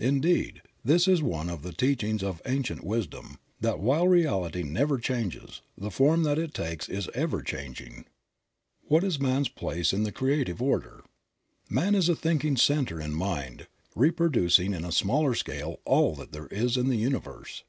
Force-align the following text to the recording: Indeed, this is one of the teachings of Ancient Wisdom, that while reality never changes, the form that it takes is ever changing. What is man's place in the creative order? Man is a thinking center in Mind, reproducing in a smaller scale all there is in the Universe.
Indeed, 0.00 0.62
this 0.82 1.06
is 1.06 1.20
one 1.22 1.50
of 1.50 1.60
the 1.60 1.74
teachings 1.74 2.22
of 2.22 2.40
Ancient 2.46 2.82
Wisdom, 2.82 3.36
that 3.60 3.78
while 3.78 4.08
reality 4.08 4.62
never 4.62 4.96
changes, 4.96 5.60
the 5.76 5.90
form 5.90 6.22
that 6.22 6.38
it 6.38 6.54
takes 6.54 6.88
is 6.88 7.10
ever 7.14 7.42
changing. 7.42 8.06
What 8.84 9.04
is 9.04 9.20
man's 9.20 9.50
place 9.50 9.92
in 9.92 10.02
the 10.04 10.12
creative 10.12 10.62
order? 10.62 11.04
Man 11.68 11.94
is 11.94 12.08
a 12.08 12.16
thinking 12.16 12.56
center 12.56 12.98
in 13.02 13.12
Mind, 13.12 13.66
reproducing 13.94 14.72
in 14.72 14.82
a 14.82 14.92
smaller 14.92 15.34
scale 15.34 15.78
all 15.84 16.14
there 16.14 16.46
is 16.46 16.78
in 16.78 16.88
the 16.88 16.96
Universe. 16.96 17.62